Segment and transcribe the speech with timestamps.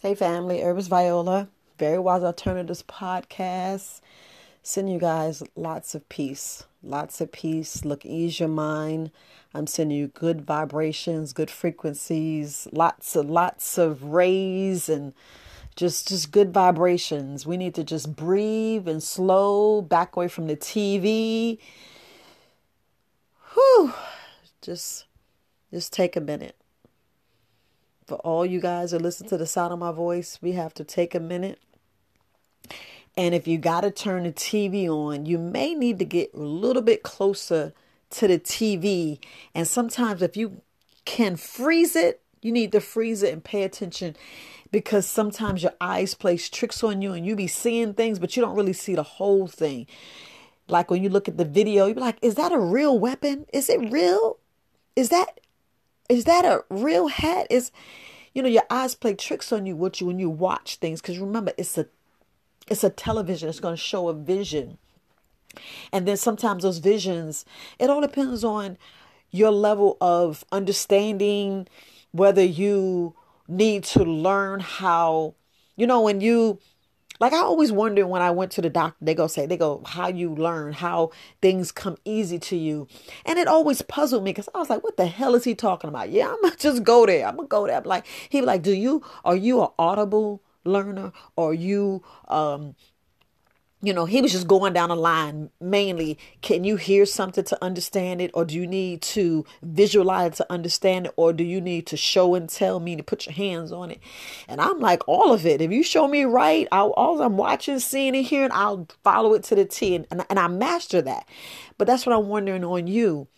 [0.00, 4.00] Hey family, Herbalist Viola, Very Wise Alternatives podcast.
[4.62, 7.84] Send you guys lots of peace, lots of peace.
[7.84, 9.10] Look, ease your mind.
[9.52, 15.14] I'm sending you good vibrations, good frequencies, lots of lots of rays and
[15.74, 17.44] just just good vibrations.
[17.44, 21.58] We need to just breathe and slow, back away from the TV.
[23.52, 23.92] Whew.
[24.62, 25.06] Just
[25.72, 26.54] just take a minute
[28.08, 30.82] for all you guys that listen to the sound of my voice, we have to
[30.82, 31.60] take a minute.
[33.18, 36.38] And if you got to turn the TV on, you may need to get a
[36.38, 37.74] little bit closer
[38.10, 39.18] to the TV.
[39.54, 40.62] And sometimes, if you
[41.04, 44.16] can freeze it, you need to freeze it and pay attention
[44.70, 48.42] because sometimes your eyes plays tricks on you and you be seeing things, but you
[48.42, 49.86] don't really see the whole thing.
[50.66, 53.44] Like when you look at the video, you be like, is that a real weapon?
[53.52, 54.38] Is it real?
[54.96, 55.40] Is that
[56.08, 57.46] is that a real hat?
[57.50, 57.70] Is
[58.34, 61.18] you know your eyes play tricks on you what you when you watch things because
[61.18, 61.86] remember it's a
[62.68, 63.48] it's a television.
[63.48, 64.78] It's going to show a vision,
[65.92, 67.44] and then sometimes those visions.
[67.78, 68.78] It all depends on
[69.30, 71.68] your level of understanding,
[72.12, 73.14] whether you
[73.46, 75.34] need to learn how.
[75.76, 76.58] You know when you
[77.20, 79.82] like I always wonder when I went to the doctor, they go say, they go,
[79.86, 81.10] how you learn, how
[81.42, 82.86] things come easy to you.
[83.24, 85.88] And it always puzzled me because I was like, what the hell is he talking
[85.88, 86.10] about?
[86.10, 87.26] Yeah, I'm gonna just go there.
[87.26, 87.76] I'm gonna go there.
[87.76, 91.12] I'm like, he like, do you are you an audible learner?
[91.36, 92.74] Or you um
[93.80, 96.18] you know, he was just going down a line mainly.
[96.42, 98.32] Can you hear something to understand it?
[98.34, 101.12] Or do you need to visualize to understand it?
[101.16, 104.00] Or do you need to show and tell me to put your hands on it?
[104.48, 105.60] And I'm like, all of it.
[105.60, 109.44] If you show me right, I'll, all I'm watching, seeing, and hearing, I'll follow it
[109.44, 109.94] to the T.
[109.94, 111.28] And, and, and I master that.
[111.76, 113.28] But that's what I'm wondering on you.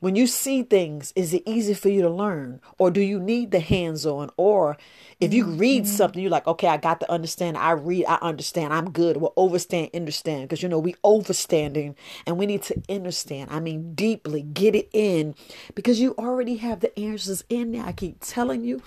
[0.00, 2.60] When you see things, is it easy for you to learn?
[2.78, 4.30] Or do you need the hands on?
[4.38, 4.78] Or
[5.20, 5.92] if you read mm-hmm.
[5.92, 7.58] something, you're like, okay, I got to understand.
[7.58, 8.72] I read, I understand.
[8.72, 9.18] I'm good.
[9.18, 10.48] Well, overstand, understand.
[10.48, 11.94] Because, you know, we overstanding
[12.26, 13.50] and we need to understand.
[13.50, 15.34] I mean, deeply get it in
[15.74, 17.84] because you already have the answers in there.
[17.84, 18.82] I keep telling you,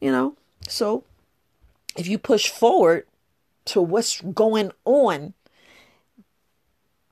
[0.00, 0.34] you know.
[0.68, 1.04] So
[1.96, 3.06] if you push forward
[3.66, 5.34] to what's going on,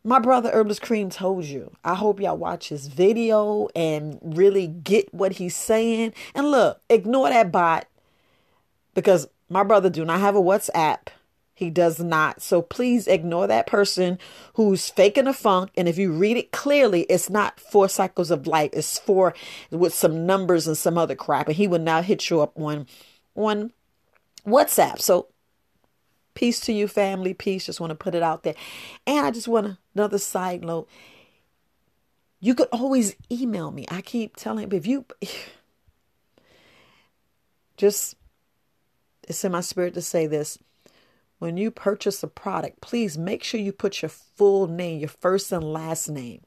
[0.03, 1.73] my brother Herbalist Kareem told you.
[1.85, 6.15] I hope y'all watch his video and really get what he's saying.
[6.35, 7.87] And look, ignore that bot
[8.95, 11.09] because my brother do not have a WhatsApp.
[11.55, 12.41] He does not.
[12.41, 14.19] So please ignore that person
[14.55, 15.71] who's faking a funk.
[15.77, 18.71] And if you read it clearly, it's not four cycles of life.
[18.73, 19.35] It's four
[19.71, 21.49] with some numbers and some other crap.
[21.49, 22.87] And he will now hit you up on
[23.35, 23.73] on
[24.47, 25.01] WhatsApp.
[25.01, 25.27] So
[26.35, 27.35] Peace to you, family.
[27.35, 27.67] Peace.
[27.67, 28.55] Just want to put it out there.
[29.07, 30.89] And I just want another side note.
[32.41, 33.87] You could always email me.
[33.91, 35.05] I keep telling if you
[37.77, 38.17] just,
[39.29, 40.59] it's in my spirit to say this.
[41.39, 45.51] When you purchase a product, please make sure you put your full name, your first
[45.53, 46.43] and last name.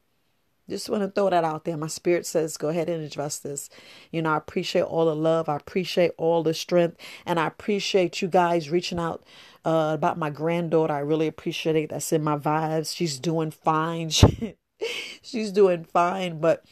[0.70, 1.76] Just want to throw that out there.
[1.76, 3.70] My spirit says, go ahead and address this.
[4.12, 5.50] You know, I appreciate all the love.
[5.50, 6.98] I appreciate all the strength.
[7.26, 9.24] And I appreciate you guys reaching out
[9.66, 10.94] uh, about my granddaughter.
[10.94, 11.90] I really appreciate it.
[11.90, 12.96] That's in my vibes.
[12.96, 14.10] She's doing fine.
[15.22, 16.40] She's doing fine.
[16.40, 16.64] But,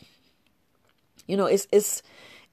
[1.28, 2.02] you know, it's, it's,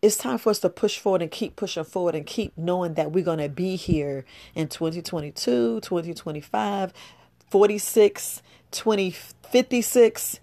[0.02, 3.12] it's time for us to push forward and keep pushing forward and keep knowing that
[3.12, 4.24] we're going to be here
[4.56, 6.92] in 2022, 2025,
[7.48, 10.40] 46, 2056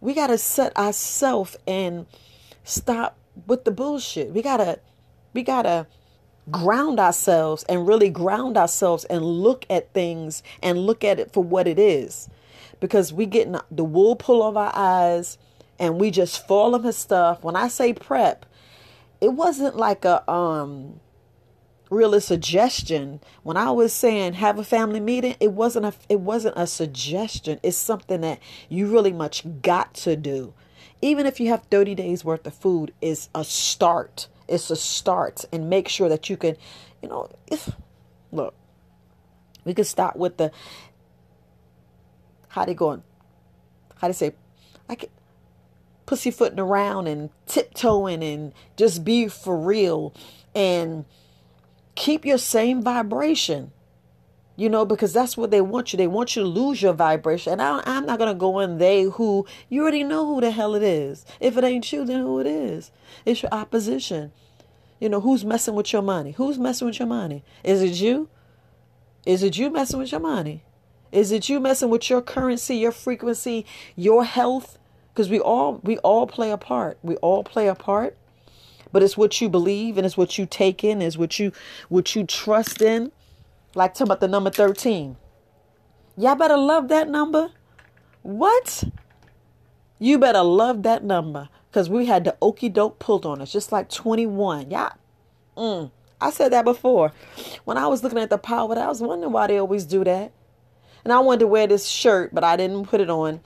[0.00, 2.06] we got to set ourselves and
[2.64, 3.16] stop
[3.46, 4.32] with the bullshit.
[4.32, 4.78] We got to
[5.32, 5.86] we got to
[6.50, 11.44] ground ourselves and really ground ourselves and look at things and look at it for
[11.44, 12.28] what it is.
[12.80, 15.38] Because we get the wool pull of our eyes
[15.78, 17.44] and we just fall into stuff.
[17.44, 18.46] When I say prep,
[19.20, 21.00] it wasn't like a um
[21.90, 23.20] really suggestion.
[23.42, 27.60] When I was saying have a family meeting, it wasn't a it wasn't a suggestion.
[27.62, 30.54] It's something that you really much got to do.
[31.02, 34.28] Even if you have 30 days worth of food is a start.
[34.48, 36.56] It's a start and make sure that you can,
[37.02, 37.70] you know, if
[38.32, 38.54] look,
[39.64, 40.50] we can start with the
[42.48, 43.02] how they going
[43.96, 44.32] how they say
[44.88, 45.08] I can
[46.06, 50.12] pussyfooting around and tiptoeing and just be for real
[50.56, 51.04] and
[51.94, 53.72] keep your same vibration
[54.60, 55.96] you know because that's what they want you.
[55.96, 57.54] They want you to lose your vibration.
[57.54, 60.50] And I, am not going to go in they who you already know who the
[60.50, 61.24] hell it is.
[61.40, 62.90] If it ain't you then who it is?
[63.24, 64.32] It's your opposition.
[64.98, 66.32] You know who's messing with your money?
[66.32, 67.42] Who's messing with your money?
[67.64, 68.28] Is it you?
[69.24, 70.62] Is it you messing with your money?
[71.10, 73.64] Is it you messing with your currency your frequency
[73.96, 74.78] your health?
[75.14, 76.98] Because we all we all play a part.
[77.02, 78.14] We all play a part
[78.92, 81.52] but it's what you believe and it's what you take in, is what you
[81.88, 83.12] what you trust in.
[83.74, 85.16] Like talking about the number 13.
[86.16, 87.50] Y'all better love that number.
[88.22, 88.84] What?
[89.98, 91.48] You better love that number.
[91.70, 94.70] Because we had the okey doke pulled on us, just like 21.
[94.70, 94.90] Yeah.
[95.56, 95.92] Mm.
[96.20, 97.12] I said that before.
[97.64, 100.32] When I was looking at the power, I was wondering why they always do that.
[101.04, 103.40] And I wanted to wear this shirt, but I didn't put it on.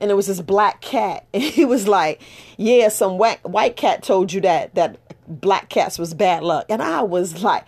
[0.00, 1.26] And it was this black cat.
[1.34, 2.20] And he was like,
[2.56, 4.98] Yeah, some white, white cat told you that that
[5.28, 6.66] black cats was bad luck.
[6.68, 7.64] And I was like,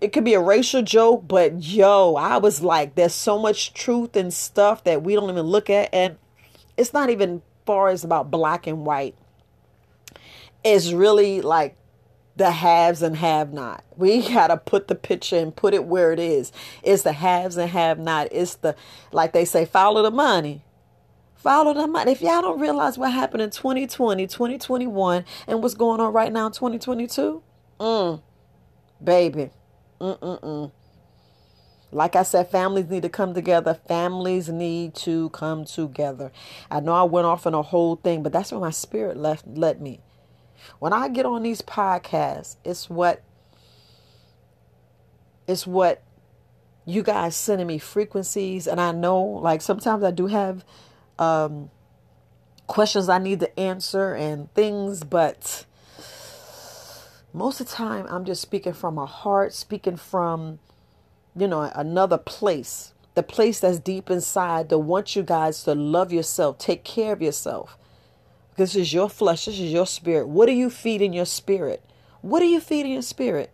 [0.00, 4.14] it could be a racial joke, but yo, I was like, there's so much truth
[4.14, 5.92] and stuff that we don't even look at.
[5.92, 6.16] And
[6.76, 9.16] it's not even far as about black and white.
[10.62, 11.76] It's really like
[12.40, 13.84] the haves and have not.
[13.98, 16.52] We got to put the picture and put it where it is.
[16.82, 18.28] It's the haves and have not.
[18.32, 18.74] It's the,
[19.12, 20.64] like they say, follow the money.
[21.36, 22.12] Follow the money.
[22.12, 26.46] If y'all don't realize what happened in 2020, 2021, and what's going on right now
[26.46, 27.42] in 2022,
[27.78, 28.22] mm,
[29.04, 29.50] baby,
[30.00, 30.72] mm-mm-mm.
[31.92, 33.74] Like I said, families need to come together.
[33.74, 36.30] Families need to come together.
[36.70, 39.46] I know I went off on a whole thing, but that's where my spirit left
[39.46, 40.00] led me.
[40.78, 43.22] When I get on these podcasts, it's what
[45.46, 46.02] it's what
[46.84, 50.64] you guys sending me frequencies, and I know like sometimes I do have
[51.18, 51.70] um,
[52.66, 55.66] questions I need to answer and things, but
[57.32, 60.58] most of the time I'm just speaking from my heart, speaking from
[61.36, 66.12] you know another place the place that's deep inside to want you guys to love
[66.12, 67.76] yourself, take care of yourself.
[68.60, 70.28] This is your flesh, this is your spirit.
[70.28, 71.82] What are you feeding your spirit?
[72.20, 73.50] What are you feeding your spirit?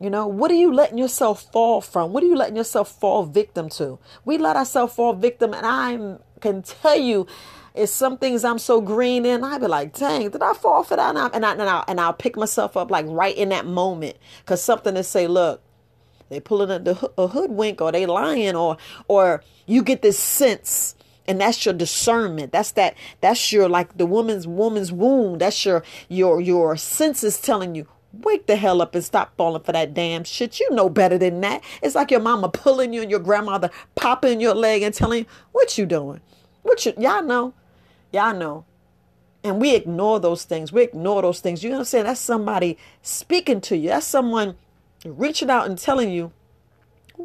[0.00, 2.12] You know, what are you letting yourself fall from?
[2.12, 4.00] What are you letting yourself fall victim to?
[4.24, 7.28] We let ourselves fall victim, and I can tell you,
[7.76, 9.44] it's some things I'm so green in.
[9.44, 11.10] I be like, dang, did I fall for that?
[11.10, 13.66] And I and I and I'll, and I'll pick myself up like right in that
[13.66, 14.16] moment,
[14.46, 15.62] cause something to say, look,
[16.28, 20.96] they pulling a, a hoodwink, or they lying, or or you get this sense
[21.26, 22.52] and that's your discernment.
[22.52, 27.74] That's that that's your like the woman's woman's wound that's your your your senses telling
[27.74, 27.86] you
[28.22, 30.60] wake the hell up and stop falling for that damn shit.
[30.60, 31.62] You know better than that.
[31.82, 35.26] It's like your mama pulling you and your grandmother popping your leg and telling you
[35.52, 36.20] what you doing?
[36.62, 37.54] What you y'all know.
[38.12, 38.64] Y'all know.
[39.42, 40.72] And we ignore those things.
[40.72, 41.62] We ignore those things.
[41.62, 42.04] You know what i'm saying?
[42.04, 43.88] That's somebody speaking to you.
[43.90, 44.56] That's someone
[45.04, 46.32] reaching out and telling you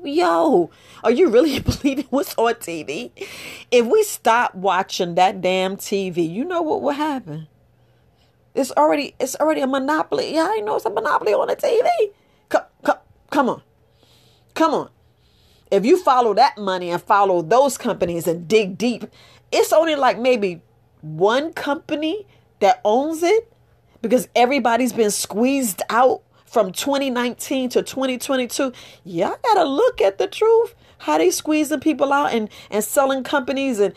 [0.03, 0.69] Yo,
[1.03, 3.11] are you really believing what's on TV?
[3.71, 7.47] If we stop watching that damn TV, you know what will happen?
[8.55, 10.33] It's already it's already a monopoly.
[10.33, 11.89] Yeah, I know it's a monopoly on the TV.
[12.49, 12.97] Come, come,
[13.29, 13.61] come on.
[14.53, 14.89] Come on.
[15.71, 19.05] If you follow that money and follow those companies and dig deep,
[19.51, 20.61] it's only like maybe
[21.01, 22.25] one company
[22.59, 23.51] that owns it
[24.01, 28.73] because everybody's been squeezed out from 2019 to 2022,
[29.05, 30.75] y'all gotta look at the truth.
[30.99, 33.93] How they squeezing people out and, and selling companies and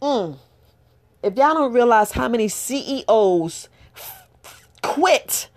[0.00, 0.38] mm,
[1.22, 3.68] if y'all don't realize how many CEOs
[4.82, 5.48] quit,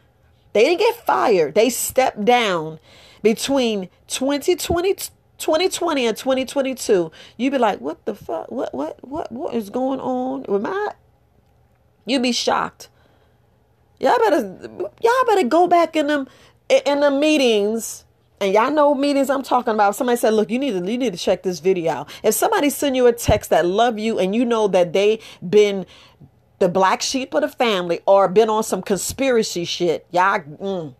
[0.54, 1.56] they didn't get fired.
[1.56, 2.80] They stepped down
[3.22, 4.96] between 2020
[5.38, 8.52] 2020 and 2022, you'd be like, what the fuck?
[8.52, 10.90] What what what what is going on with my
[12.06, 12.90] you'd be shocked
[14.02, 14.58] Y'all better
[15.02, 16.28] y'all better go back in them
[16.70, 18.06] in the meetings.
[18.40, 19.96] And y'all know meetings I'm talking about.
[19.96, 22.72] Somebody said, "Look, you need to you need to check this video out." If somebody
[22.72, 25.86] send you a text that love you and you know that they been
[26.58, 30.40] the black sheep of the family or been on some conspiracy shit, y'all.
[30.40, 30.96] Mm,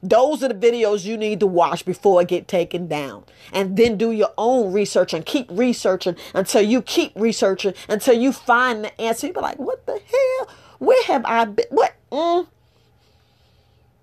[0.00, 3.24] those are the videos you need to watch before it get taken down.
[3.52, 8.32] And then do your own research and keep researching until you keep researching until you
[8.32, 9.26] find the answer.
[9.26, 10.48] You be like, what the hell?
[10.80, 11.66] Where have I been?
[11.68, 11.92] What?
[12.10, 12.46] Mm.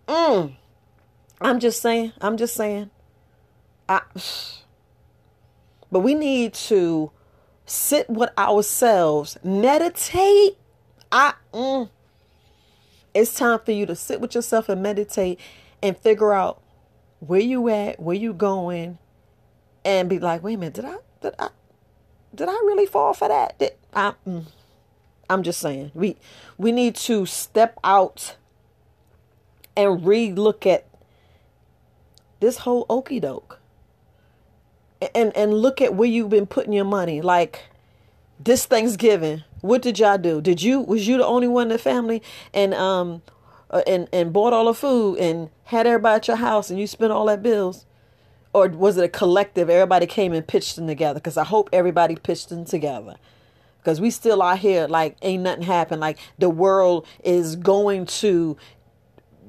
[0.07, 0.55] Mm.
[1.41, 2.13] I'm just saying.
[2.22, 2.91] I'm just saying.
[3.89, 4.01] I,
[5.91, 7.12] but we need to
[7.65, 10.57] sit with ourselves, meditate.
[11.12, 11.34] I.
[11.51, 11.89] Mm.
[13.15, 15.39] It's time for you to sit with yourself and meditate
[15.81, 16.62] and figure out
[17.19, 19.00] where you at, where you going,
[19.84, 21.50] and be like, wait a minute, did I, did I,
[22.36, 23.57] did I really fall for that?
[23.57, 24.13] Did I?
[24.27, 24.46] Mm.
[25.29, 26.15] I'm just saying we
[26.57, 28.36] we need to step out
[29.75, 30.86] and re-look at
[32.39, 33.60] this whole okey doke
[35.13, 37.22] and and look at where you've been putting your money.
[37.22, 37.65] Like
[38.39, 40.41] this Thanksgiving, what did y'all do?
[40.41, 42.22] Did you was you the only one in the family
[42.53, 43.22] and um
[43.69, 46.88] uh, and and bought all the food and had everybody at your house and you
[46.88, 47.86] spent all that bills?
[48.53, 49.69] Or was it a collective?
[49.69, 53.15] Everybody came and pitched them together because I hope everybody pitched them together.
[53.79, 56.01] Because we still out here like ain't nothing happened.
[56.01, 58.57] Like the world is going to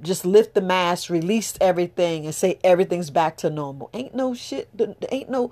[0.03, 3.91] just lift the mask, release everything, and say everything's back to normal.
[3.93, 4.69] Ain't no shit.
[5.11, 5.51] Ain't no.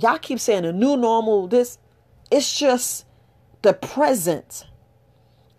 [0.00, 1.48] Y'all keep saying a new normal.
[1.48, 1.78] This,
[2.30, 3.06] it's just
[3.62, 4.66] the present.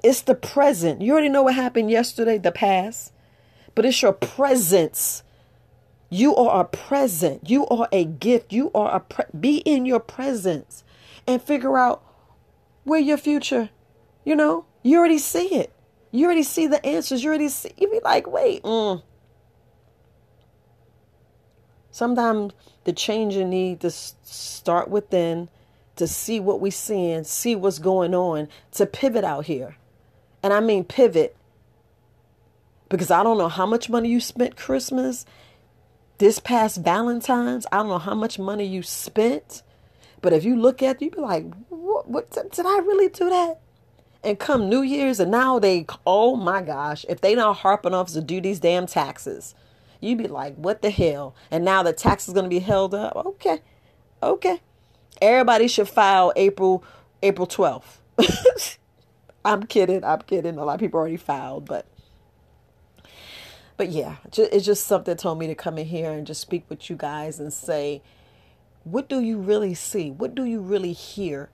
[0.03, 1.01] It's the present.
[1.01, 3.11] You already know what happened yesterday, the past,
[3.75, 5.23] but it's your presence.
[6.09, 7.49] You are a present.
[7.49, 8.53] You are a gift.
[8.53, 10.83] You are a pre- be in your presence
[11.27, 12.03] and figure out
[12.89, 13.69] where your future.
[14.25, 15.73] You know, you already see it.
[16.11, 17.23] You already see the answers.
[17.23, 17.71] You already see.
[17.77, 18.63] You be like, wait.
[18.63, 19.03] Mm.
[21.91, 22.53] Sometimes
[22.83, 25.49] the change you need to start within,
[25.95, 29.75] to see what we seeing, see what's going on, to pivot out here.
[30.41, 31.35] And I mean pivot
[32.87, 35.25] because I don't know how much money you spent Christmas
[36.17, 37.65] this past Valentine's.
[37.71, 39.61] I don't know how much money you spent.
[40.21, 43.29] But if you look at it, you be like, what, what did I really do
[43.29, 43.59] that?
[44.23, 48.11] And come New Year's, and now they, oh my gosh, if they not harping off
[48.13, 49.55] to do these damn taxes,
[50.01, 51.35] you'd be like, what the hell?
[51.49, 53.15] And now the tax is going to be held up.
[53.15, 53.61] Okay,
[54.21, 54.61] okay.
[55.21, 56.83] Everybody should file April
[57.23, 58.01] April twelfth.
[59.45, 60.03] I'm kidding.
[60.03, 60.57] I'm kidding.
[60.57, 61.85] A lot of people already filed, but
[63.77, 66.89] but yeah, it's just something told me to come in here and just speak with
[66.89, 68.01] you guys and say,
[68.83, 70.11] what do you really see?
[70.11, 71.49] What do you really hear?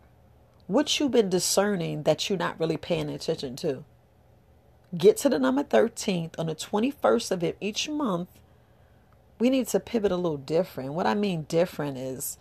[0.68, 3.84] What you've been discerning that you're not really paying attention to?
[4.98, 8.30] Get to the number 13th on the 21st of each month.
[9.40, 10.94] We need to pivot a little different.
[10.94, 12.38] What I mean different is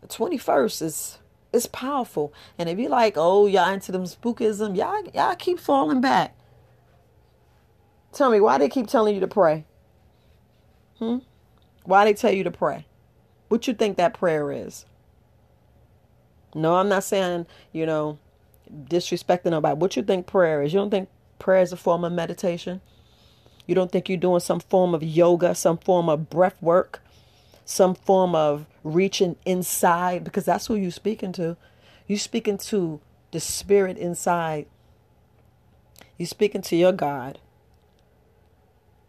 [0.00, 1.18] the 21st is
[1.52, 2.32] it's powerful.
[2.58, 6.36] And if you're like, oh, y'all into them spookism, y'all y'all keep falling back.
[8.12, 9.64] Tell me why they keep telling you to pray.
[10.98, 11.18] Hmm?
[11.84, 12.86] Why they tell you to pray?
[13.52, 14.86] What you think that prayer is?
[16.54, 18.18] No, I'm not saying, you know,
[18.72, 19.76] disrespecting nobody.
[19.76, 20.72] What you think prayer is?
[20.72, 22.80] You don't think prayer is a form of meditation?
[23.66, 27.02] You don't think you're doing some form of yoga, some form of breath work,
[27.66, 30.24] some form of reaching inside?
[30.24, 31.58] Because that's who you're speaking to.
[32.06, 34.64] You're speaking to the spirit inside.
[36.16, 37.38] You're speaking to your God.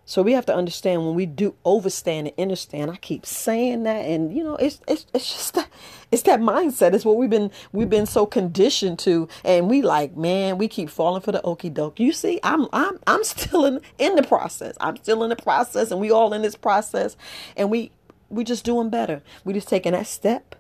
[0.06, 2.92] So we have to understand when we do overstand and understand.
[2.92, 5.70] I keep saying that, and you know, it's it's it's just that
[6.12, 6.94] it's that mindset.
[6.94, 10.90] It's what we've been we've been so conditioned to, and we like, man, we keep
[10.90, 12.00] falling for the okey doke.
[12.00, 14.76] You see, I'm I'm I'm still in in the process.
[14.82, 17.16] I'm still in the process, and we all in this process,
[17.56, 17.92] and we
[18.30, 19.22] we just doing better.
[19.46, 20.53] We just taking that step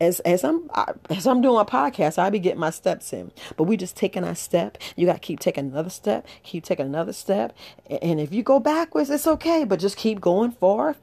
[0.00, 0.70] as as I'm
[1.08, 3.32] as I'm doing a podcast, I be getting my steps in.
[3.56, 4.78] But we just taking our step.
[4.96, 7.56] You got to keep taking another step, keep taking another step,
[7.88, 9.64] and if you go backwards, it's okay.
[9.64, 10.96] But just keep going forward.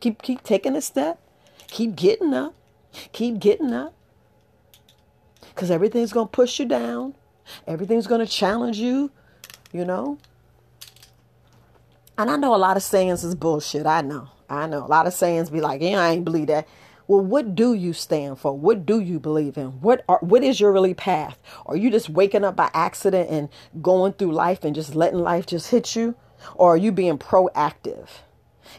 [0.00, 1.20] Keep keep taking a step.
[1.68, 2.54] Keep getting up.
[3.12, 3.94] Keep getting up.
[5.54, 7.14] Cause everything's gonna push you down.
[7.66, 9.10] Everything's gonna challenge you.
[9.72, 10.18] You know.
[12.18, 13.86] And I know a lot of sayings is bullshit.
[13.86, 14.28] I know.
[14.50, 14.84] I know.
[14.84, 16.68] A lot of sayings be like, yeah, I ain't believe that.
[17.10, 18.56] Well, what do you stand for?
[18.56, 19.80] What do you believe in?
[19.80, 21.36] What are, what is your really path?
[21.66, 23.48] Are you just waking up by accident and
[23.82, 26.14] going through life and just letting life just hit you?
[26.54, 28.10] Or are you being proactive?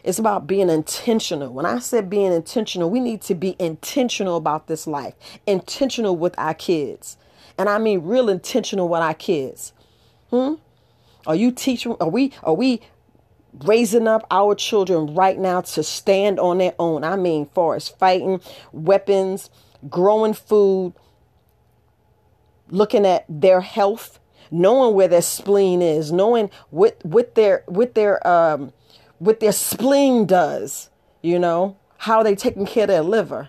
[0.02, 1.52] It's about being intentional.
[1.52, 5.12] When I said being intentional, we need to be intentional about this life,
[5.46, 7.18] intentional with our kids.
[7.58, 9.74] And I mean real intentional with our kids.
[10.30, 10.54] Hmm?
[11.26, 12.80] Are you teaching are we are we
[13.60, 17.04] raising up our children right now to stand on their own.
[17.04, 18.40] I mean, far as fighting,
[18.72, 19.50] weapons,
[19.88, 20.94] growing food,
[22.68, 24.18] looking at their health,
[24.50, 28.72] knowing where their spleen is, knowing what what their what their um
[29.18, 30.90] what their spleen does,
[31.22, 33.48] you know, how they taking care of their liver.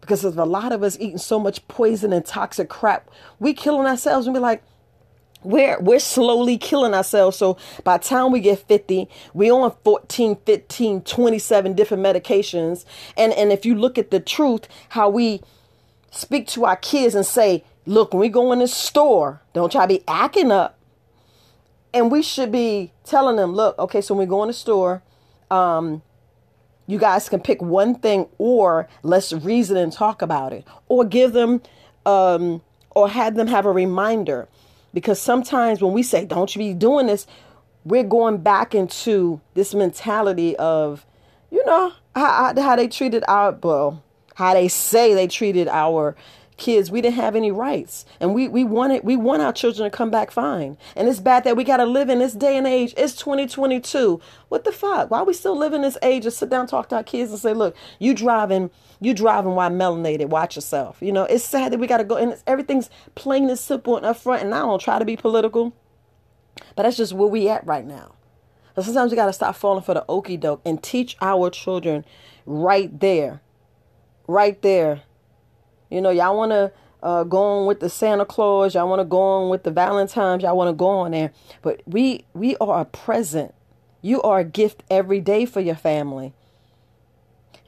[0.00, 3.86] Because there's a lot of us eating so much poison and toxic crap, we killing
[3.86, 4.62] ourselves and be like,
[5.44, 7.36] we're we're slowly killing ourselves.
[7.36, 12.84] So by the time we get 50 we on 14 15 27 different medications.
[13.16, 15.42] And and if you look at the truth how we
[16.10, 19.82] speak to our kids and say look when we go in the store don't try
[19.82, 20.78] to be acting up.
[21.92, 25.02] And we should be telling them look okay so when we go in the store
[25.50, 26.02] um
[26.86, 30.66] you guys can pick one thing or let's reason and talk about it.
[30.88, 31.62] Or give them
[32.06, 34.48] um or have them have a reminder
[34.94, 37.26] because sometimes when we say, don't you be doing this,
[37.84, 41.04] we're going back into this mentality of,
[41.50, 44.02] you know, how, how they treated our, well,
[44.36, 46.16] how they say they treated our
[46.56, 48.04] kids, we didn't have any rights.
[48.20, 50.76] And we, we wanted we want our children to come back fine.
[50.96, 52.94] And it's bad that we gotta live in this day and age.
[52.96, 54.20] It's 2022.
[54.48, 55.10] What the fuck?
[55.10, 57.40] Why are we still living this age of sit down, talk to our kids and
[57.40, 58.70] say, look, you driving,
[59.00, 60.98] you driving while melanated, watch yourself.
[61.00, 64.42] You know, it's sad that we gotta go and everything's plain and simple and upfront.
[64.42, 65.74] And I don't try to be political,
[66.76, 68.14] but that's just where we at right now.
[68.74, 72.04] But sometimes we gotta stop falling for the okey doke and teach our children
[72.46, 73.40] right there.
[74.26, 75.02] Right there
[75.90, 76.72] you know, y'all want to
[77.02, 78.74] uh, go on with the Santa Claus.
[78.74, 80.42] Y'all want to go on with the Valentine's.
[80.42, 81.32] Y'all want to go on there.
[81.62, 83.54] But we we are a present.
[84.00, 86.32] You are a gift every day for your family.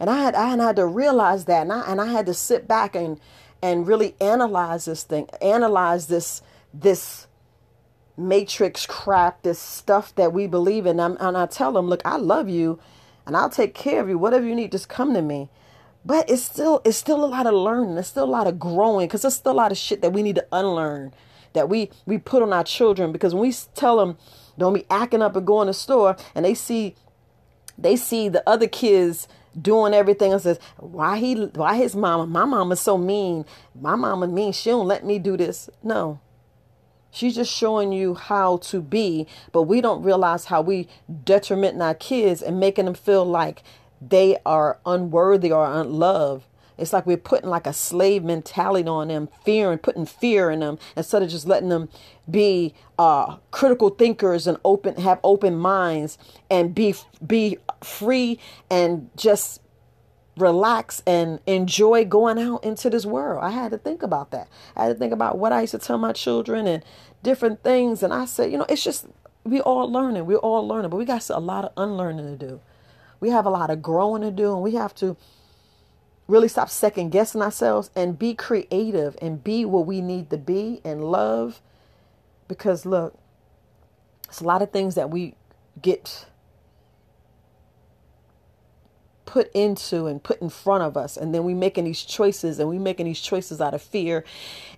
[0.01, 2.67] And I had I had to realize that, and I and I had to sit
[2.67, 3.21] back and
[3.63, 6.43] and really analyze this thing, analyze this
[6.73, 7.27] this
[8.17, 10.99] matrix crap, this stuff that we believe in.
[10.99, 12.79] And, and I tell them, look, I love you,
[13.27, 14.19] and I'll take care of you.
[14.19, 15.51] Whatever you need, just come to me.
[16.07, 17.99] But it's still it's still a lot of learning.
[17.99, 20.23] It's still a lot of growing because there's still a lot of shit that we
[20.23, 21.13] need to unlearn
[21.53, 23.11] that we we put on our children.
[23.11, 24.17] Because when we tell them
[24.57, 26.95] don't be acting up and go in the store and they see
[27.77, 29.27] they see the other kids
[29.61, 33.45] doing everything and says why he why his mama my mama's so mean.
[33.75, 34.53] My mama mean.
[34.53, 35.69] She don't let me do this.
[35.83, 36.21] No.
[37.11, 40.87] She's just showing you how to be but we don't realize how we
[41.25, 43.65] detrimenting our kids and making them feel like
[44.01, 46.45] they are unworthy or unloved.
[46.79, 50.61] It's like we're putting like a slave mentality on them, fear and putting fear in
[50.61, 51.89] them instead of just letting them
[52.31, 56.19] be uh, critical thinkers and open, have open minds
[56.51, 56.95] and be
[57.27, 58.39] be free
[58.71, 59.61] and just
[60.37, 63.43] relax and enjoy going out into this world.
[63.43, 64.49] I had to think about that.
[64.77, 66.85] I had to think about what I used to tell my children and
[67.23, 68.03] different things.
[68.03, 69.07] And I said, you know, it's just
[69.45, 70.27] we all learning.
[70.27, 72.61] We're all learning, but we got a lot of unlearning to do.
[73.21, 75.17] We have a lot of growing to do, and we have to
[76.29, 80.81] really stop second guessing ourselves and be creative and be what we need to be
[80.85, 81.61] and love.
[82.49, 83.19] Because look,
[84.29, 85.35] it's a lot of things that we
[85.81, 86.27] get
[89.25, 92.69] put into and put in front of us and then we making these choices and
[92.69, 94.25] we making these choices out of fear.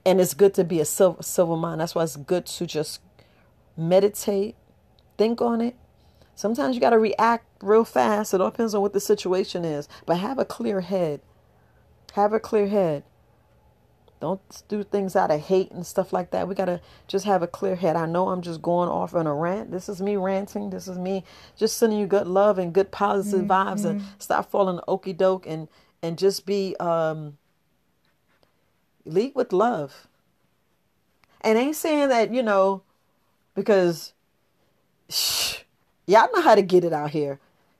[0.04, 3.00] And it's good to be a silver, silver mind that's why it's good to just
[3.76, 4.56] meditate
[5.18, 5.76] think on it.
[6.34, 8.34] Sometimes you got to react real fast.
[8.34, 9.88] It all depends on what the situation is.
[10.06, 11.20] But have a clear head.
[12.14, 13.04] Have a clear head.
[14.20, 16.48] Don't do things out of hate and stuff like that.
[16.48, 17.94] We got to just have a clear head.
[17.94, 19.70] I know I'm just going off on a rant.
[19.70, 20.70] This is me ranting.
[20.70, 21.22] This is me
[21.56, 23.50] just sending you good love and good positive mm-hmm.
[23.50, 25.68] vibes and stop falling okey doke and,
[26.02, 27.38] and just be, um,
[29.04, 30.08] lead with love.
[31.42, 32.82] And ain't saying that, you know,
[33.54, 34.14] because
[35.08, 35.58] shh,
[36.08, 37.38] Y'all know how to get it out here.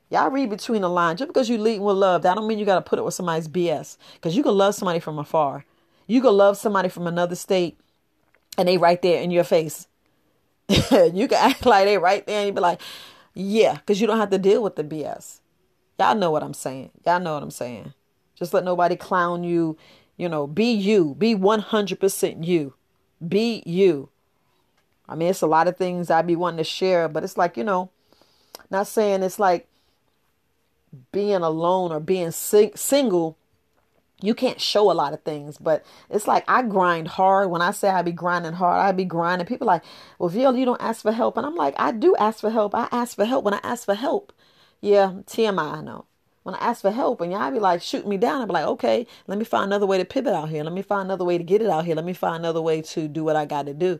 [0.09, 1.19] Y'all read between the lines.
[1.19, 3.13] Just because you lead with love, that don't mean you got to put it with
[3.13, 3.97] somebody's BS.
[4.13, 5.65] Because you can love somebody from afar.
[6.07, 7.79] You can love somebody from another state
[8.57, 9.87] and they right there in your face.
[10.69, 12.81] you can act like they right there and you be like,
[13.35, 15.39] yeah, because you don't have to deal with the BS.
[15.99, 16.89] Y'all know what I'm saying.
[17.05, 17.93] Y'all know what I'm saying.
[18.35, 19.77] Just let nobody clown you.
[20.17, 21.15] You know, be you.
[21.17, 22.73] Be 100% you.
[23.25, 24.09] Be you.
[25.07, 27.57] I mean, it's a lot of things I'd be wanting to share, but it's like,
[27.57, 27.91] you know,
[28.69, 29.67] not saying it's like
[31.11, 33.37] being alone or being sing- single.
[34.21, 37.49] You can't show a lot of things, but it's like I grind hard.
[37.49, 39.47] When I say I be grinding hard, I be grinding.
[39.47, 39.83] People like,
[40.17, 41.37] well, Viola, you don't ask for help.
[41.37, 42.75] And I'm like, I do ask for help.
[42.75, 44.33] I ask for help when I ask for help.
[44.81, 46.05] Yeah, TMI, I know.
[46.43, 48.65] When I ask for help and y'all be like, shoot me down, I be like,
[48.65, 50.63] okay, let me find another way to pivot out here.
[50.63, 51.95] Let me find another way to get it out here.
[51.95, 53.99] Let me find another way to do what I got to do.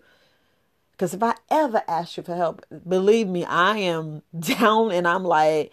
[0.92, 5.24] Because if I ever ask you for help, believe me, I am down and I'm
[5.24, 5.72] like,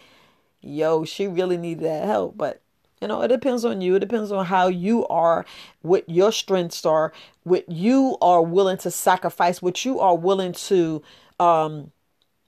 [0.66, 2.36] yo, she really needed that help.
[2.36, 2.60] But,
[3.00, 3.94] you know, it depends on you.
[3.94, 5.46] It depends on how you are,
[5.82, 7.12] what your strengths are,
[7.44, 11.02] what you are willing to sacrifice, what you are willing to
[11.38, 11.92] um,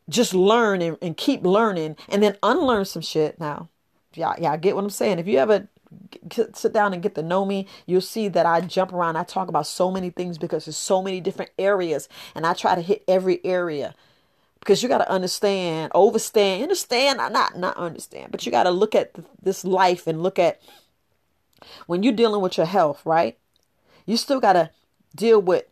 [0.08, 3.68] just learn and, and keep learning and then unlearn some shit now.
[4.14, 5.18] Y'all, y'all get what I'm saying?
[5.18, 5.68] If you ever
[6.54, 9.16] sit down and get to know me, you'll see that I jump around.
[9.16, 12.74] I talk about so many things because there's so many different areas, and I try
[12.74, 13.94] to hit every area
[14.60, 18.94] because you got to understand, overstand, understand, not not understand, but you got to look
[18.94, 20.60] at this life and look at
[21.86, 23.38] when you're dealing with your health, right?
[24.06, 24.70] You still got to
[25.14, 25.64] deal with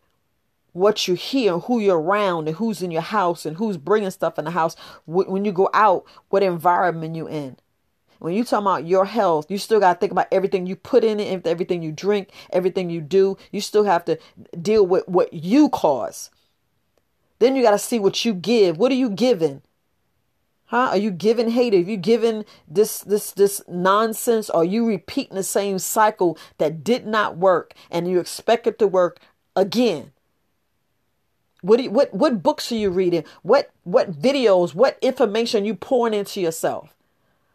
[0.73, 4.39] what you hear, who you're around, and who's in your house, and who's bringing stuff
[4.39, 4.77] in the house.
[5.07, 7.57] When you go out, what environment you in
[8.19, 11.05] when you talk about your health, you still got to think about everything you put
[11.05, 13.37] in it, everything you drink, everything you do.
[13.51, 14.19] You still have to
[14.61, 16.31] deal with what you cause.
[17.39, 18.79] Then you got to see what you give.
[18.79, 19.63] What are you giving?
[20.67, 20.89] Huh?
[20.91, 21.75] Are you giving hate?
[21.75, 24.51] Are you giving this this this nonsense?
[24.51, 28.87] Are you repeating the same cycle that did not work and you expect it to
[28.89, 29.21] work
[29.55, 30.13] again?
[31.63, 33.25] What, you, what what books are you reading?
[33.43, 36.95] What what videos, what information you pouring into yourself?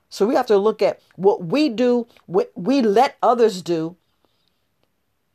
[0.09, 3.95] So we have to look at what we do, what we let others do,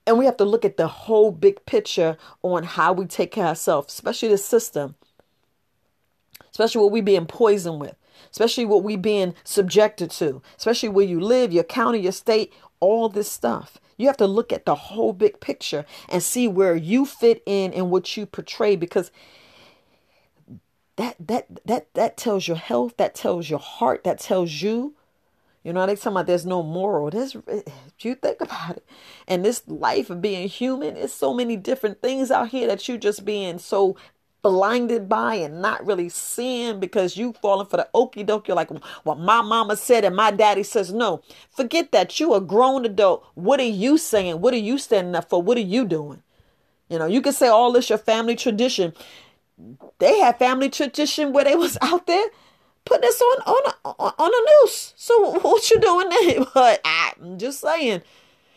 [0.07, 3.45] and we have to look at the whole big picture on how we take care
[3.45, 4.95] of ourselves, especially the system.
[6.51, 7.97] Especially what we're being poisoned with,
[8.31, 13.09] especially what we're being subjected to, especially where you live, your county, your state, all
[13.09, 13.79] this stuff.
[13.99, 17.75] You have to look at the whole big picture and see where you fit in
[17.75, 19.11] and what you portray because
[20.97, 24.95] that that that that tells your health, that tells your heart, that tells you
[25.67, 27.11] you know, they talking about there's no moral.
[27.11, 27.35] There's
[27.99, 28.87] you think about it.
[29.27, 32.97] And this life of being human is so many different things out here that you
[32.97, 33.97] just being so
[34.43, 38.47] blinded by and not really seeing because you falling for the okey doke.
[38.47, 38.71] You're like,
[39.05, 41.21] well, my mama said and my daddy says no.
[41.51, 42.21] Forget that.
[42.21, 43.27] You a grown adult.
[43.35, 44.41] What are you saying?
[44.41, 45.43] What are you standing up for?
[45.43, 46.23] What are you doing?
[46.89, 48.93] You know, you can say all this your family tradition.
[49.99, 52.27] They had family tradition where they was out there
[52.87, 54.95] put this on on a, on a noose.
[54.97, 56.47] So what you doing there?
[56.55, 58.01] But I'm just saying,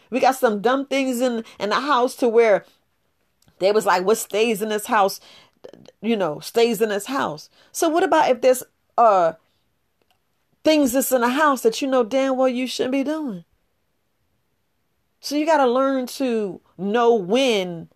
[0.09, 2.65] we got some dumb things in in the house to where
[3.59, 5.19] they was like, what stays in this house
[6.01, 7.49] you know, stays in this house.
[7.71, 8.63] So what about if there's
[8.97, 9.33] uh
[10.63, 13.43] things that's in the house that you know damn well you shouldn't be doing?
[15.21, 17.89] So you got to learn to know when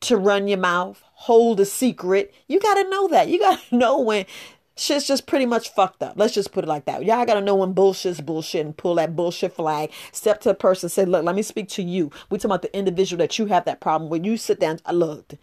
[0.00, 2.34] to run your mouth, hold a secret.
[2.48, 3.28] You got to know that.
[3.28, 4.26] You got to know when
[4.78, 6.14] shit's just pretty much fucked up.
[6.16, 7.04] Let's just put it like that.
[7.04, 9.90] Y'all gotta know when bullshit's bullshit and pull that bullshit flag.
[10.12, 12.76] Step to a person, say, "Look, let me speak to you." We talking about the
[12.76, 14.24] individual that you have that problem with.
[14.24, 14.80] You sit down.
[14.86, 15.34] I look.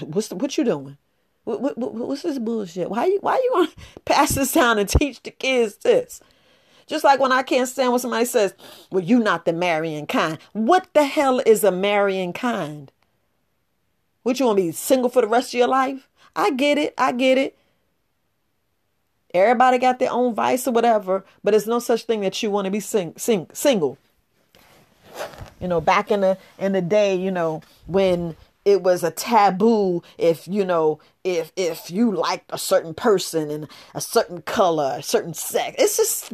[0.00, 0.96] What's the, what you doing?
[1.44, 2.88] What, what, what, what's this bullshit?
[2.88, 6.20] Why you why you want to pass this down and teach the kids this?
[6.86, 8.54] Just like when I can't stand when somebody says,
[8.90, 12.92] "Well, you not the marrying kind." What the hell is a marrying kind?
[14.22, 16.08] What you want to be single for the rest of your life?
[16.36, 16.94] I get it.
[16.96, 17.56] I get it.
[19.34, 22.66] Everybody got their own vice or whatever, but there's no such thing that you want
[22.66, 23.98] to be sing, sing, single.
[25.60, 30.02] You know, back in the in the day, you know, when it was a taboo
[30.18, 35.02] if you know if if you liked a certain person and a certain color a
[35.02, 36.32] certain sex it's just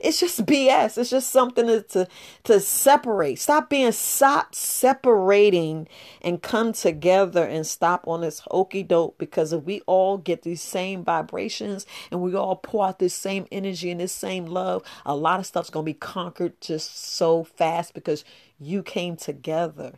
[0.00, 0.98] it's just BS.
[0.98, 2.08] It's just something to, to,
[2.44, 3.38] to separate.
[3.38, 5.88] Stop being stop separating
[6.22, 10.62] and come together and stop on this hokey doke because if we all get these
[10.62, 15.14] same vibrations and we all pour out this same energy and this same love, a
[15.14, 18.24] lot of stuff's gonna be conquered just so fast because
[18.58, 19.94] you came together.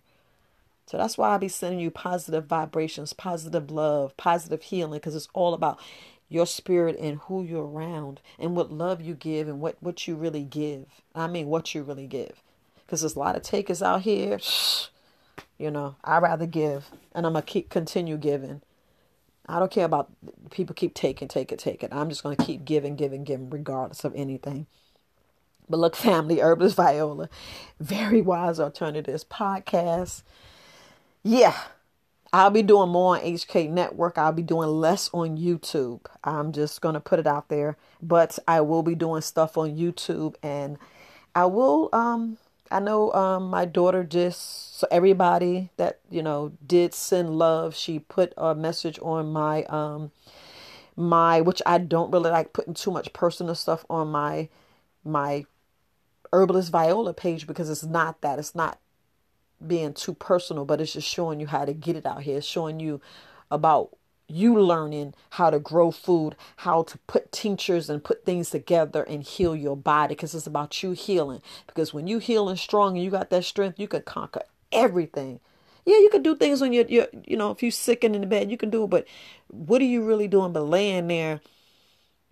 [0.86, 5.28] So that's why I be sending you positive vibrations, positive love, positive healing, because it's
[5.32, 5.80] all about
[6.32, 10.16] your spirit and who you're around and what love you give and what, what you
[10.16, 10.86] really give.
[11.14, 12.42] I mean, what you really give.
[12.86, 14.38] Because there's a lot of takers out here.
[15.58, 18.62] You know, i rather give and I'm going to keep continue giving.
[19.48, 20.10] I don't care about
[20.50, 21.88] people keep taking, taking, taking.
[21.92, 24.66] I'm just going to keep giving, giving, giving, regardless of anything.
[25.68, 27.28] But look, family, Herbalist Viola,
[27.78, 30.22] very wise alternatives podcast.
[31.22, 31.56] Yeah,
[32.32, 34.16] I'll be doing more on HK Network.
[34.16, 36.00] I'll be doing less on YouTube.
[36.24, 39.76] I'm just going to put it out there, but I will be doing stuff on
[39.76, 40.78] YouTube and
[41.34, 42.38] I will um
[42.70, 47.98] I know um my daughter just so everybody that, you know, did send love, she
[47.98, 50.10] put a message on my um
[50.96, 54.48] my which I don't really like putting too much personal stuff on my
[55.04, 55.44] my
[56.32, 58.38] herbalist viola page because it's not that.
[58.38, 58.78] It's not
[59.66, 62.38] being too personal, but it's just showing you how to get it out here.
[62.38, 63.00] It's showing you
[63.50, 63.96] about
[64.28, 69.22] you learning how to grow food, how to put tinctures and put things together and
[69.22, 71.42] heal your body because it's about you healing.
[71.66, 75.40] Because when you healing strong and you got that strength, you can conquer everything.
[75.84, 78.22] Yeah, you can do things when you're, you're you know, if you're sick and in
[78.22, 78.90] the bed, you can do it.
[78.90, 79.06] But
[79.48, 81.40] what are you really doing but laying there?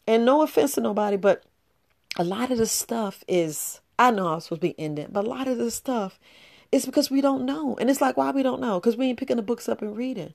[0.06, 1.44] And no offense to nobody, but
[2.16, 5.24] a lot of the stuff is, I know I was supposed to be ending, but
[5.24, 6.18] a lot of the stuff
[6.72, 7.76] it's because we don't know.
[7.80, 8.78] And it's like, why we don't know?
[8.78, 10.34] Because we ain't picking the books up and reading.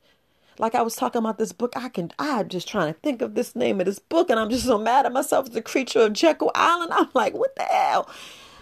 [0.57, 3.35] Like I was talking about this book, I can I'm just trying to think of
[3.35, 5.99] this name of this book, and I'm just so mad at myself as a creature
[5.99, 6.93] of Jekyll Island.
[6.93, 8.09] I'm like, what the hell?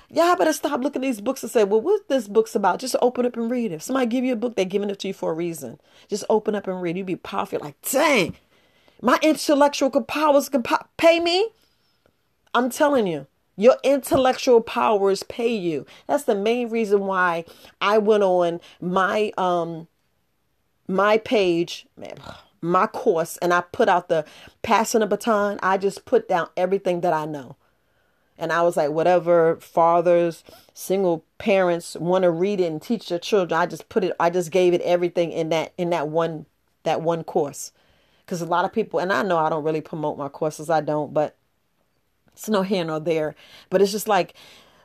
[0.10, 2.80] Y'all better stop looking at these books and say, well, what's this book's about?
[2.80, 3.76] Just open up and read it.
[3.76, 5.80] If somebody give you a book, they're giving it to you for a reason.
[6.08, 6.98] Just open up and read.
[6.98, 7.60] You'd be powerful.
[7.60, 8.36] Like, dang,
[9.02, 10.64] my intellectual powers can
[10.98, 11.50] pay me.
[12.54, 13.28] I'm telling you.
[13.56, 15.86] Your intellectual powers pay you.
[16.08, 17.46] That's the main reason why
[17.80, 19.88] I went on my um
[20.88, 21.86] my page.
[22.62, 24.26] My course and I put out the
[24.62, 27.58] passing the baton, I just put down everything that I know.
[28.38, 33.20] And I was like, whatever fathers, single parents want to read it and teach their
[33.20, 36.46] children, I just put it, I just gave it everything in that in that one
[36.84, 37.72] that one course.
[38.26, 40.82] Because a lot of people, and I know I don't really promote my courses, I
[40.82, 41.36] don't, but
[42.34, 43.36] it's no here nor there.
[43.70, 44.34] But it's just like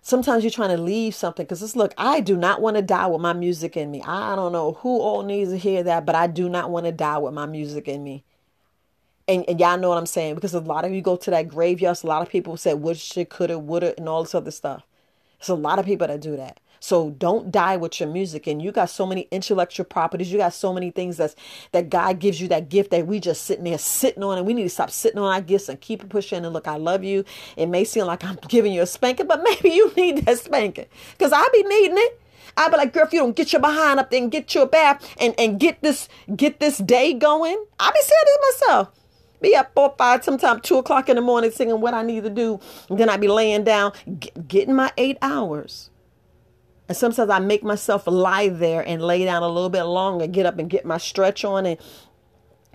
[0.02, 3.06] sometimes you're trying to leave something because it's look, I do not want to die
[3.06, 4.02] with my music in me.
[4.02, 6.92] I don't know who all needs to hear that, but I do not want to
[6.92, 8.24] die with my music in me.
[9.26, 11.48] And, and y'all know what I'm saying because a lot of you go to that
[11.48, 11.98] graveyard.
[12.02, 14.84] A lot of people said would, should, coulda, woulda, and all this other stuff.
[15.38, 16.58] It's a lot of people that do that.
[16.80, 18.46] So don't die with your music.
[18.46, 20.30] And you got so many intellectual properties.
[20.32, 21.34] You got so many things that's
[21.72, 24.38] that God gives you that gift that we just sitting there sitting on.
[24.38, 26.44] And we need to stop sitting on our gifts and keep pushing.
[26.44, 27.24] And look, I love you.
[27.56, 30.86] It may seem like I'm giving you a spanking, but maybe you need that spanking.
[31.12, 32.20] Because I be needing it.
[32.56, 34.66] I be like, girl, if you don't get your behind up there and get your
[34.66, 38.88] bath and, and get this get this day going, I be saying this myself.
[39.40, 42.30] Be up four, five, sometimes two o'clock in the morning singing what I need to
[42.30, 42.58] do.
[42.88, 45.90] And then I be laying down, get, getting my eight hours.
[46.88, 50.46] And sometimes I make myself lie there and lay down a little bit longer, get
[50.46, 51.78] up and get my stretch on and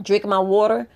[0.02, 0.88] drink my water.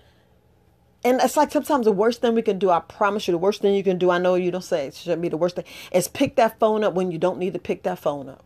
[1.04, 3.62] And it's like sometimes the worst thing we can do, I promise you, the worst
[3.62, 5.66] thing you can do, I know you don't say it shouldn't be the worst thing,
[5.92, 8.44] is pick that phone up when you don't need to pick that phone up.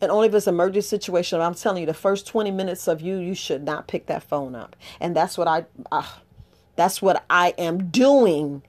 [0.00, 3.00] And only if it's an emergency situation, I'm telling you, the first 20 minutes of
[3.00, 4.76] you, you should not pick that phone up.
[5.00, 6.06] And that's what I, uh,
[6.76, 8.62] that's what I am doing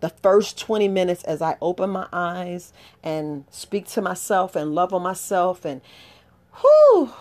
[0.00, 4.92] the first 20 minutes as I open my eyes and speak to myself and love
[4.92, 5.80] on myself and
[6.62, 7.12] whoo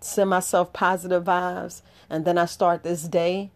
[0.00, 1.82] send myself positive vibes.
[2.08, 3.50] And then I start this day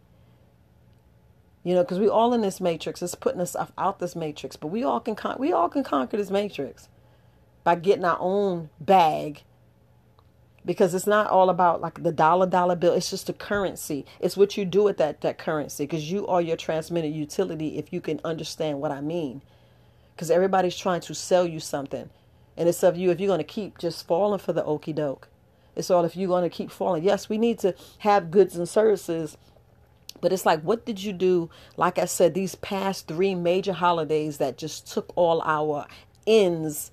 [1.65, 3.03] you know because we all in this matrix.
[3.03, 6.17] It's putting us out this matrix but we all can con- we all can conquer
[6.17, 6.89] this matrix
[7.65, 9.43] by getting our own bag
[10.65, 12.95] because it's not all about like the dollar dollar bill.
[12.95, 14.07] It's just a currency.
[14.21, 17.93] It's what you do with that that currency because you are your transmitted utility if
[17.93, 19.43] you can understand what i mean.
[20.15, 22.09] Because everybody's trying to sell you something
[22.57, 23.11] and it's of you.
[23.11, 25.29] If you're going to keep just falling for the okey doke
[25.77, 27.03] it's all if you're going to keep falling.
[27.03, 29.37] Yes we need to have goods and services
[30.21, 31.51] but it's like what did you do?
[31.77, 35.87] Like i said these past three major holidays that just took all our
[36.27, 36.91] ends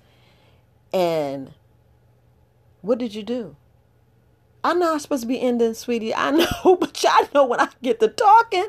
[0.92, 1.54] and
[2.82, 3.56] what did you do
[4.64, 6.14] I'm not supposed to be ending, sweetie.
[6.14, 6.30] I
[6.64, 8.66] know, but y'all know when I get to talking,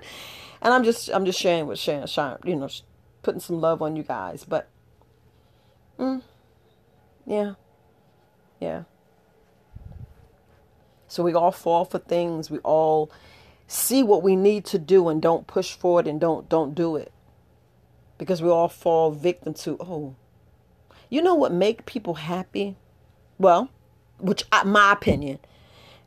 [0.62, 2.70] and I'm just I'm just sharing with sharing, sharing you know,
[3.22, 4.46] putting some love on you guys.
[4.46, 4.70] But,
[6.00, 6.22] mm,
[7.26, 7.54] yeah,
[8.60, 8.84] yeah.
[11.08, 12.50] So we all fall for things.
[12.50, 13.12] We all
[13.68, 17.12] see what we need to do and don't push forward and don't don't do it
[18.18, 20.16] because we all fall victim to oh
[21.10, 22.76] you know what make people happy
[23.40, 23.70] well
[24.20, 25.40] which my opinion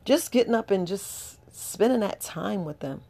[0.07, 3.01] just getting up and just spending that time with them.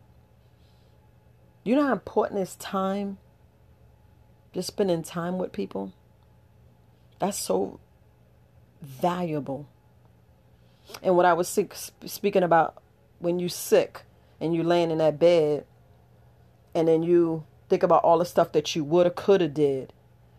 [1.63, 3.19] You know how important is time?
[4.51, 5.93] Just spending time with people.
[7.19, 7.79] That's so
[8.81, 9.67] valuable.
[11.03, 12.81] And what I was sick, speaking about
[13.19, 14.01] when you sick
[14.41, 15.67] and you laying in that bed
[16.73, 19.91] and then you think about all the stuff that you woulda coulda did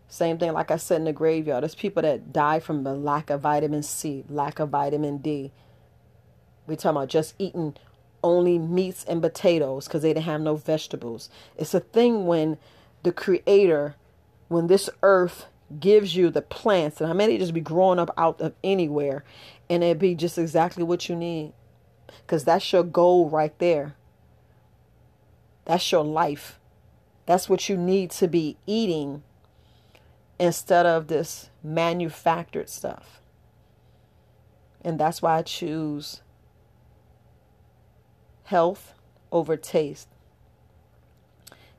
[0.07, 3.29] same thing like i said in the graveyard there's people that die from the lack
[3.29, 5.51] of vitamin c lack of vitamin d
[6.69, 7.75] we're talking about just eating
[8.23, 11.29] only meats and potatoes because they didn't have no vegetables.
[11.57, 12.57] It's a thing when
[13.03, 13.95] the creator,
[14.47, 15.47] when this earth
[15.79, 19.23] gives you the plants, and I may just be growing up out of anywhere,
[19.69, 21.53] and it be just exactly what you need.
[22.21, 23.95] Because that's your goal right there.
[25.65, 26.59] That's your life.
[27.25, 29.23] That's what you need to be eating
[30.39, 33.21] instead of this manufactured stuff.
[34.81, 36.21] And that's why I choose
[38.49, 38.95] health
[39.31, 40.07] over taste.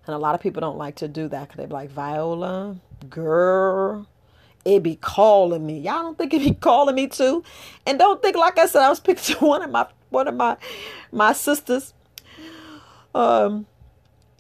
[0.07, 2.77] And a lot of people don't like to do that because they be like, Viola,
[3.09, 4.07] girl,
[4.65, 5.81] it be calling me.
[5.81, 7.43] Y'all don't think it be calling me too?
[7.87, 10.57] And don't think, like I said, I was picking one of my one of my
[11.13, 11.93] my sisters.
[13.15, 13.67] Um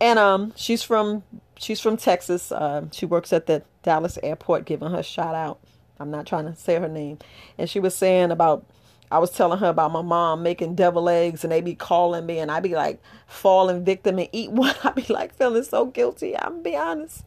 [0.00, 1.24] and um she's from
[1.58, 2.52] she's from Texas.
[2.52, 5.58] Um, she works at the Dallas airport, giving her shout out.
[5.98, 7.18] I'm not trying to say her name.
[7.58, 8.64] And she was saying about
[9.10, 12.38] I was telling her about my mom making devil eggs and they be calling me
[12.38, 14.74] and I be like falling victim and eat one.
[14.84, 16.36] I be like feeling so guilty.
[16.38, 17.24] I'm be honest.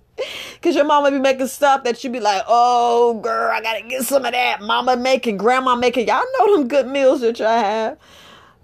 [0.61, 4.03] Cause your mama be making stuff that you be like, oh girl, I gotta get
[4.03, 4.61] some of that.
[4.61, 6.07] Mama making, grandma making.
[6.07, 7.97] Y'all know them good meals that y'all have.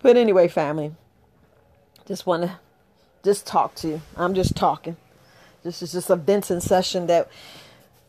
[0.01, 0.93] But anyway, family,
[2.05, 2.60] just wanna
[3.23, 4.01] just talk to you.
[4.15, 4.95] I'm just talking.
[5.63, 7.29] This is just a venting session that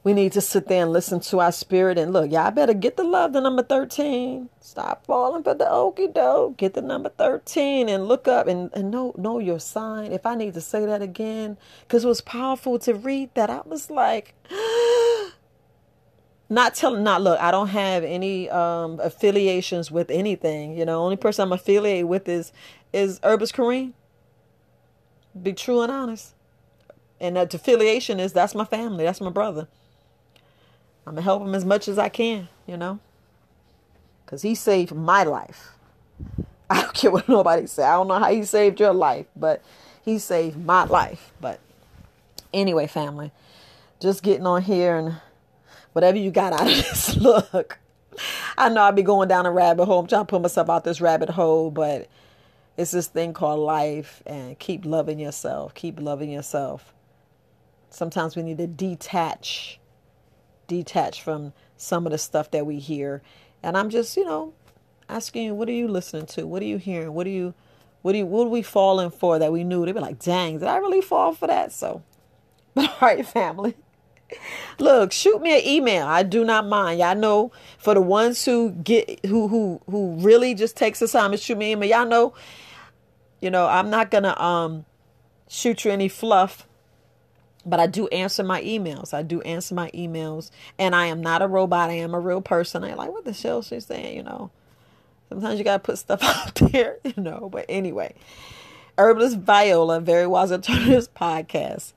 [0.03, 2.97] we need to sit there and listen to our spirit and look, y'all better get
[2.97, 4.49] the love to number 13.
[4.61, 6.57] Stop falling for the okie doke.
[6.57, 10.13] Get the number 13 and look up and, and know know your sign.
[10.13, 13.51] If I need to say that again, because it was powerful to read that.
[13.51, 14.35] I was like
[16.49, 20.79] not telling not look, I don't have any um affiliations with anything.
[20.79, 22.53] You know, only person I'm affiliated with is
[22.95, 23.93] is Herbalist Kareem.
[25.41, 26.35] Be true and honest.
[27.21, 29.69] And that affiliation is that's my family, that's my brother.
[31.07, 32.99] I'm gonna help him as much as I can, you know,
[34.25, 35.73] because he saved my life.
[36.71, 37.83] I don't care what nobody say.
[37.83, 39.63] I don't know how he saved your life, but
[40.05, 41.33] he saved my life.
[41.41, 41.61] But
[42.55, 43.33] anyway, family,
[43.99, 45.17] just getting on here and
[45.93, 47.79] whatever you got out of this, look.
[48.57, 50.01] I know I'll be going down a rabbit hole.
[50.01, 52.09] I'm trying to put myself out this rabbit hole, but
[52.77, 55.75] it's this thing called life and keep loving yourself.
[55.75, 56.93] Keep loving yourself.
[57.89, 59.80] Sometimes we need to detach
[60.71, 63.23] detached from some of the stuff that we hear.
[63.63, 64.55] And I'm just, you know,
[65.09, 66.47] asking you, what are you listening to?
[66.47, 67.13] What are you hearing?
[67.13, 67.55] What are you,
[68.03, 69.85] what do you, what are we falling for that we knew?
[69.85, 71.73] They'd be like, dang, did I really fall for that?
[71.73, 72.03] So,
[72.75, 73.75] but all right, family.
[74.79, 76.07] Look, shoot me an email.
[76.07, 77.01] I do not mind.
[77.01, 81.33] Y'all know for the ones who get who who who really just takes the time
[81.33, 81.91] to shoot me an email.
[81.91, 82.35] Y'all know,
[83.41, 84.85] you know, I'm not gonna um
[85.49, 86.69] shoot you any fluff
[87.65, 89.13] but I do answer my emails.
[89.13, 91.91] I do answer my emails, and I am not a robot.
[91.91, 92.85] I am a real person.
[92.85, 94.51] I like what the hell she's saying, you know.
[95.29, 97.49] Sometimes you gotta put stuff out there, you know.
[97.51, 98.15] But anyway,
[98.99, 101.93] Herbalist Viola, Very Wise Alternatives podcast.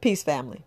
[0.00, 0.65] Peace, family.